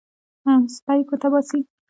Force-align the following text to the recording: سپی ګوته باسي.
سپی 0.75 0.99
ګوته 1.07 1.27
باسي. 1.33 1.59